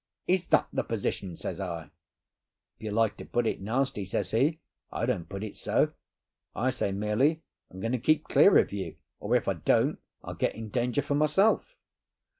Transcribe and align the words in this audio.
Is 0.25 0.45
that 0.47 0.67
the 0.73 0.81
position?" 0.83 1.37
says 1.37 1.59
I. 1.59 1.83
"If 2.75 2.83
you 2.83 2.89
like 2.89 3.17
to 3.17 3.25
put 3.25 3.45
it 3.45 3.61
nasty," 3.61 4.03
says 4.03 4.31
he. 4.31 4.59
"I 4.91 5.05
don't 5.05 5.29
put 5.29 5.43
it 5.43 5.55
so. 5.55 5.91
I 6.55 6.71
say 6.71 6.91
merely, 6.91 7.43
'I'm 7.69 7.81
going 7.81 7.91
to 7.91 7.99
keep 7.99 8.23
clear 8.23 8.57
of 8.57 8.71
you; 8.73 8.95
or, 9.19 9.35
if 9.35 9.47
I 9.47 9.53
don't, 9.53 9.99
I'll 10.23 10.33
get 10.33 10.55
in 10.55 10.69
danger 10.69 11.03
for 11.03 11.13
myself. 11.13 11.75